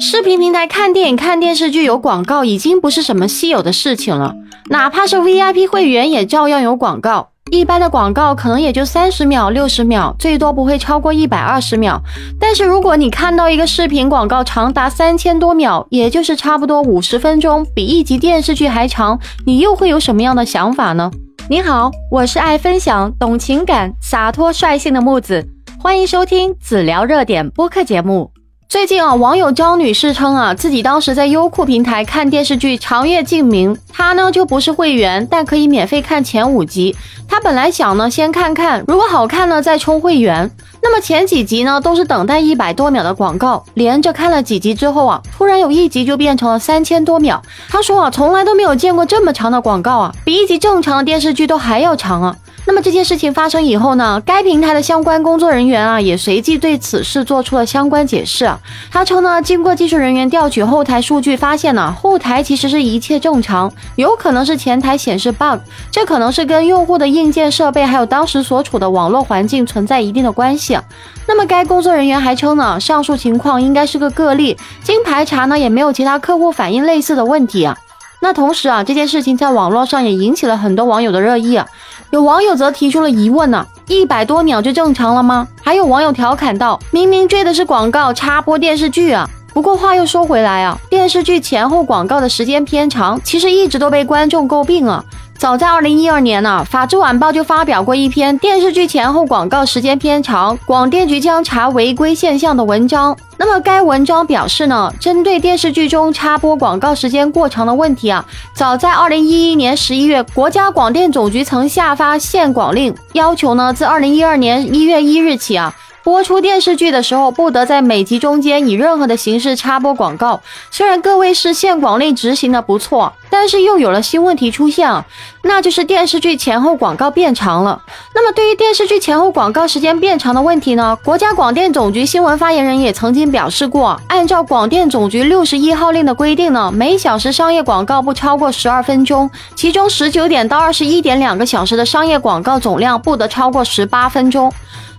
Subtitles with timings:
[0.00, 4.34] 视频平台看电影、看电视剧有广告，已经不是什么稀有的事情了。
[4.66, 7.30] 哪怕是 VIP 会员，也照样有广告。
[7.50, 12.00] 一般的广告可能也就三十秒、六十秒，最多不会超过一百二十秒。
[12.38, 21.10] 但是如果你看到一个视频广告长达三千多秒，也就是差不多五十分钟，比一集电视剧还长，你又会有什么样的想法呢？
[21.50, 25.48] 你好，我是爱分享、懂情感、洒脱率性的木子，
[25.82, 28.30] 欢迎收听子聊热点播客节目。
[28.68, 36.94] 最近啊，网友张女士称啊，自己当时在优酷平台看电视剧《长月烬明》，她呢就不是会员，但可以免费看前五集。
[37.26, 40.50] 她本来想呢先看看，如果好看呢再充会员。
[40.82, 47.42] 那么前几集呢都是等待一百多秒的广告，连着看了几集之后啊，突然有一集就变成了三千多秒。
[47.70, 52.36] 她说啊，从来都没有见过这么长的广告啊，比一集正常的电视剧都还要长啊。
[52.66, 58.57] 那么这件事情发生以后呢，该平台的相关工作人员啊，也随即对此事做出了相关解释啊。
[58.90, 65.58] 他称呢，经过技术人员调取后台数据，发现呢，后台其实是一切正常，有可能是前台显示 bug，
[65.90, 70.78] 这可能是跟用户的硬件设备还有当时所处的网络环境存在一定的关系。
[71.26, 77.76] 那么该工作人员还称呢，上述情况应该是个个例，经排查呢，也没有其他客户反映类似的问题啊。
[78.20, 81.66] 那同时啊，这件事情在网络上也引起了很多网友的热议啊。
[82.10, 85.46] 有网友则提出了疑问呢：一百多秒就正常了吗？
[85.62, 95.04] 还有网友调侃道：“明明追的是广告插播电视剧啊！”不过话又说回来啊，电视剧前后广告的时间偏长，其实一直都被观众诟病啊。
[95.38, 103.16] 早在二零一二年呢，《法制晚报》就发表过一篇电视剧前后广告时间偏长，广电局将查违规现象的文章。
[103.36, 115.72] 那么该文章表示呢，针对电视剧中插播广告时间过长的问题啊，早在二零一一年十一月，国家广电总局曾下发限广令，要求呢，自二零一二年一月一日起啊。
[116.08, 120.40] 播出电视剧的时候，不得在每集中间以任何的形式插播广告。
[120.70, 125.04] 虽然各位是限广令执行的不错，但是又有了新问题出现啊，
[125.42, 127.82] 那就是电视剧前后广告变长了。
[128.14, 144.50] 那么对于电视剧前后广告时间变长的问题呢，国家广电总局新闻发言人也曾经表示过，按照广电总局六十一号令的规定呢，每小时商业广告不超过十二分钟，其中十九点到二十一点两个小时的商业广告总量不得超过十八分钟。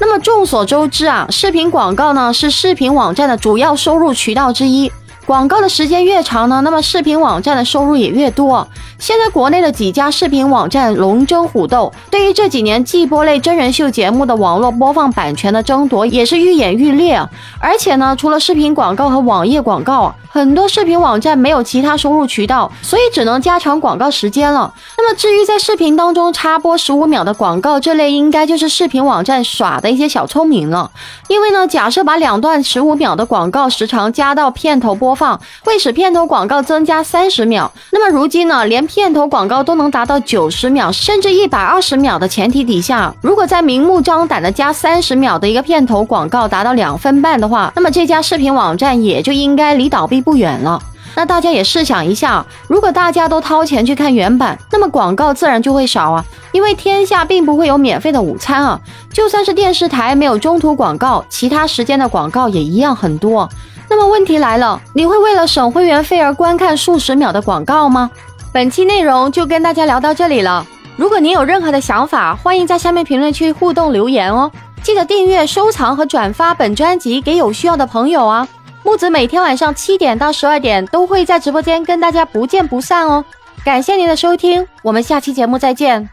[0.00, 4.90] 那么众所周知啊，视频广告呢是视频网站的主要收入渠道之一。
[5.26, 8.66] 广告的时间越长呢，那么视频网站的收入也越多。
[8.98, 17.18] 现在国内的几家视频网站龙争虎斗，对于这几年季播类真人秀节目的网络播放版权的争夺也是愈演愈烈。
[17.58, 24.72] 而且呢，除了视频广告和网页广告，很多视频网站没有其他收入渠道，所以只能加长广告时间了。
[24.98, 30.90] 那么至于在视频当中插播十五秒的广告，这类应该就是视频网站耍的一些小聪明了。
[31.28, 35.13] 因为呢，假设把两段十五秒的广告时长加到片头播。
[35.14, 37.70] 放会使片头广告增加三十秒。
[37.90, 50.82] 那么如今呢，连片头广告都能达到九十秒，甚至一百二十秒的前提底下，如果再明目张胆的加三十秒的一个片头广告，达到两分半的话，那么这家视频网站也就应该离倒闭不远了。
[51.16, 58.80] 那大家也试想一下，如果大家都掏钱去看原版，那么广告自然就会少啊，因为天下并不会有免费的午餐啊。
[59.12, 63.48] 就算是电视台没有中途广告，其他时间的广告也一样很多。
[63.94, 68.10] 那么问题来了，你会为了省会员费而观看数十秒的广告吗？
[68.52, 70.66] 本期内容就跟大家聊到这里了。
[70.96, 74.50] 如果您有任何的想法，欢迎在下面评论区互动留言哦。
[74.82, 78.48] 记得订阅、收藏和转发本专辑给有需要的朋友啊。
[78.82, 83.24] 木子每天晚上七点到十二点都会在直播间跟大家不见不散哦。
[83.64, 86.10] 感谢您的收听，我们下期节目再见。